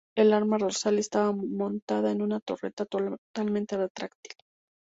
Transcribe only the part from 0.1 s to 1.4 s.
El arma dorsal estaba